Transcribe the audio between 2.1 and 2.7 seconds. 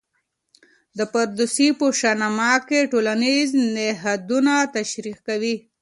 نامه